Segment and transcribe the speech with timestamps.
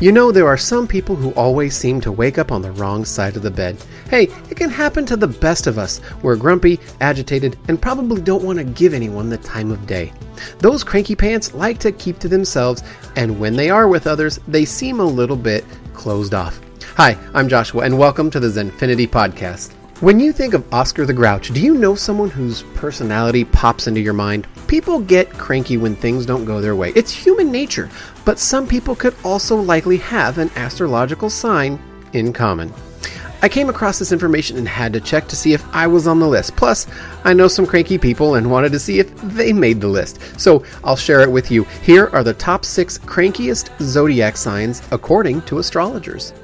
[0.00, 3.04] You know, there are some people who always seem to wake up on the wrong
[3.04, 3.76] side of the bed.
[4.08, 6.00] Hey, it can happen to the best of us.
[6.22, 10.12] We're grumpy, agitated, and probably don't want to give anyone the time of day.
[10.60, 12.84] Those cranky pants like to keep to themselves,
[13.16, 15.64] and when they are with others, they seem a little bit
[15.94, 16.60] closed off.
[16.94, 19.72] Hi, I'm Joshua, and welcome to the Zenfinity Podcast.
[20.00, 24.00] When you think of Oscar the Grouch, do you know someone whose personality pops into
[24.00, 24.46] your mind?
[24.68, 26.92] People get cranky when things don't go their way.
[26.94, 27.88] It's human nature,
[28.26, 31.80] but some people could also likely have an astrological sign
[32.12, 32.72] in common.
[33.40, 36.20] I came across this information and had to check to see if I was on
[36.20, 36.54] the list.
[36.54, 36.86] Plus,
[37.24, 40.20] I know some cranky people and wanted to see if they made the list.
[40.38, 41.64] So I'll share it with you.
[41.82, 46.34] Here are the top six crankiest zodiac signs according to astrologers.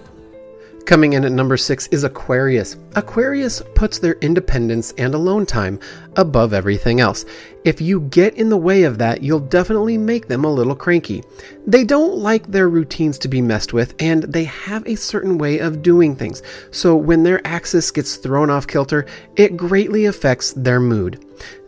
[0.86, 2.76] Coming in at number six is Aquarius.
[2.94, 5.80] Aquarius puts their independence and alone time
[6.16, 7.24] above everything else.
[7.64, 11.24] If you get in the way of that, you'll definitely make them a little cranky.
[11.66, 15.58] They don't like their routines to be messed with, and they have a certain way
[15.58, 16.42] of doing things.
[16.70, 21.23] So when their axis gets thrown off kilter, it greatly affects their mood.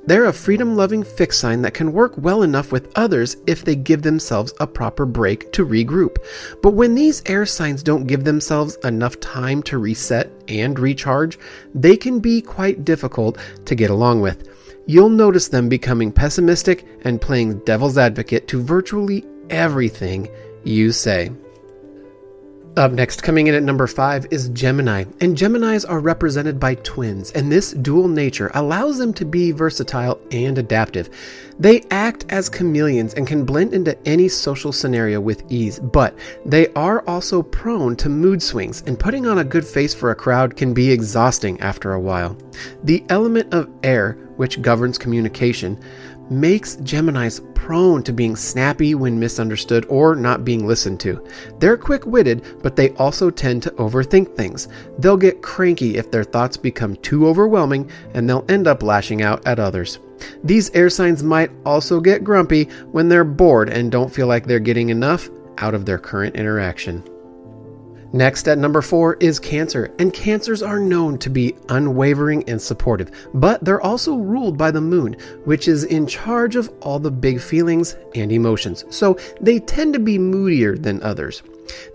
[0.07, 3.75] They're a freedom loving fixed sign that can work well enough with others if they
[3.75, 6.19] give themselves a proper break to regroup.
[6.62, 11.41] But when these air signs don't give themselves enough time to reset and recharge,
[11.75, 14.49] they can be quite difficult to get along with.
[14.87, 20.29] You'll notice them becoming pessimistic and playing devil's advocate to virtually everything
[20.62, 21.33] you say.
[22.77, 25.05] Up next, coming in at number five, is Gemini.
[25.23, 30.21] And Geminis are represented by twins, and this dual nature allows them to be versatile
[30.31, 31.09] and adaptive.
[31.59, 36.69] They act as chameleons and can blend into any social scenario with ease, but they
[36.75, 40.55] are also prone to mood swings, and putting on a good face for a crowd
[40.55, 42.37] can be exhausting after a while.
[42.85, 45.83] The element of air, which governs communication,
[46.31, 51.25] makes Geminis prone to being snappy when misunderstood or not being listened to.
[51.59, 54.69] They're quick witted, but they also tend to overthink things.
[54.99, 59.47] They'll get cranky if their thoughts become too overwhelming and they'll end up lashing out
[59.47, 59.99] at others.
[60.45, 64.59] These air signs might also get grumpy when they're bored and don't feel like they're
[64.61, 67.03] getting enough out of their current interaction.
[68.16, 73.10] Next at number four is Cancer, and Cancers are known to be unwavering and supportive,
[73.34, 77.43] but they're also ruled by the moon, which is in charge of all the big
[77.43, 81.43] feelings and emotions, so they tend to be moodier than others.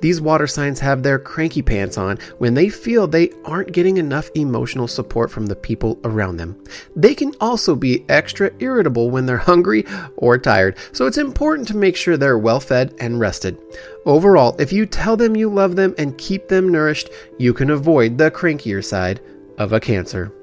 [0.01, 4.29] These water signs have their cranky pants on when they feel they aren't getting enough
[4.35, 6.61] emotional support from the people around them.
[6.95, 9.85] They can also be extra irritable when they're hungry
[10.17, 13.57] or tired, so it's important to make sure they're well fed and rested.
[14.05, 18.17] Overall, if you tell them you love them and keep them nourished, you can avoid
[18.17, 19.21] the crankier side
[19.57, 20.33] of a cancer.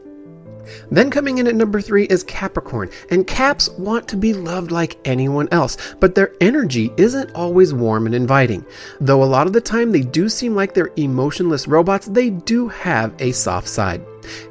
[0.91, 4.99] Then coming in at number three is Capricorn, and Caps want to be loved like
[5.05, 8.65] anyone else, but their energy isn't always warm and inviting.
[9.01, 12.69] Though a lot of the time they do seem like they're emotionless robots, they do
[12.69, 14.03] have a soft side.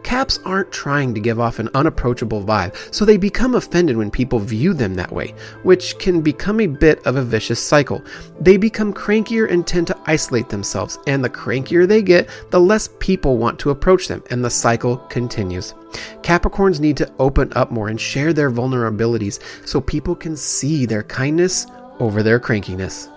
[0.03, 4.39] Caps aren't trying to give off an unapproachable vibe, so they become offended when people
[4.39, 5.33] view them that way,
[5.63, 8.03] which can become a bit of a vicious cycle.
[8.39, 12.89] They become crankier and tend to isolate themselves, and the crankier they get, the less
[12.99, 15.73] people want to approach them, and the cycle continues.
[16.21, 21.03] Capricorns need to open up more and share their vulnerabilities so people can see their
[21.03, 21.67] kindness
[21.99, 23.09] over their crankiness.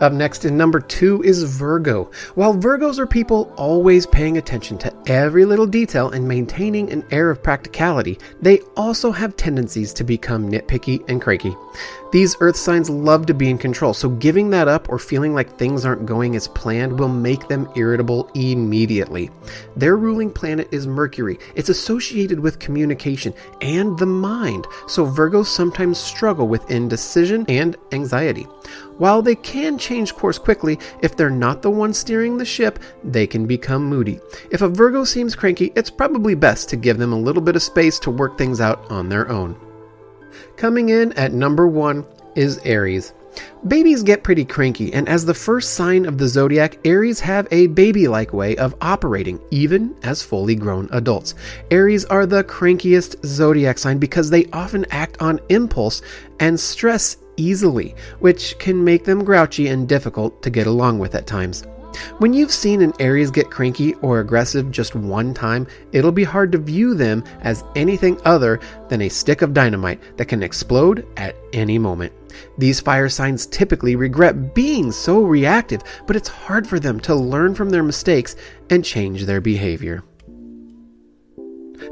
[0.00, 2.10] Up next in number two is Virgo.
[2.34, 7.30] While Virgos are people always paying attention to every little detail and maintaining an air
[7.30, 11.54] of practicality, they also have tendencies to become nitpicky and cranky.
[12.12, 15.58] These earth signs love to be in control, so giving that up or feeling like
[15.58, 19.30] things aren't going as planned will make them irritable immediately.
[19.76, 21.38] Their ruling planet is Mercury.
[21.56, 28.46] It's associated with communication and the mind, so Virgos sometimes struggle with indecision and anxiety.
[28.98, 33.26] While they can change course quickly, if they're not the one steering the ship, they
[33.26, 34.20] can become moody.
[34.50, 37.62] If a Virgo seems cranky, it's probably best to give them a little bit of
[37.62, 39.56] space to work things out on their own.
[40.56, 42.04] Coming in at number one
[42.36, 43.12] is Aries.
[43.66, 47.66] Babies get pretty cranky, and as the first sign of the zodiac, Aries have a
[47.68, 51.34] baby like way of operating, even as fully grown adults.
[51.70, 56.02] Aries are the crankiest zodiac sign because they often act on impulse
[56.38, 61.26] and stress easily, which can make them grouchy and difficult to get along with at
[61.26, 61.64] times.
[62.18, 66.50] When you've seen an Aries get cranky or aggressive just one time, it'll be hard
[66.52, 68.58] to view them as anything other
[68.88, 72.12] than a stick of dynamite that can explode at any moment.
[72.58, 77.54] These fire signs typically regret being so reactive, but it's hard for them to learn
[77.54, 78.34] from their mistakes
[78.70, 80.02] and change their behavior.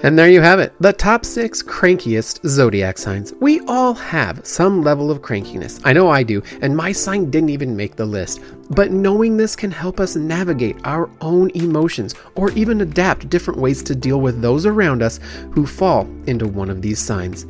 [0.03, 3.33] And there you have it, the top six crankiest zodiac signs.
[3.41, 5.81] We all have some level of crankiness.
[5.85, 8.41] I know I do, and my sign didn't even make the list.
[8.71, 13.83] But knowing this can help us navigate our own emotions or even adapt different ways
[13.85, 15.21] to deal with those around us
[15.53, 17.47] who fall into one of these signs.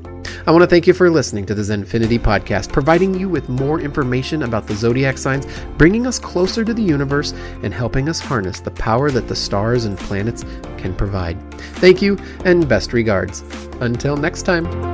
[0.47, 3.81] I want to thank you for listening to the Zenfinity podcast, providing you with more
[3.81, 5.47] information about the zodiac signs,
[5.77, 7.33] bringing us closer to the universe,
[7.63, 10.45] and helping us harness the power that the stars and planets
[10.79, 11.39] can provide.
[11.77, 13.43] Thank you, and best regards.
[13.81, 14.92] Until next time.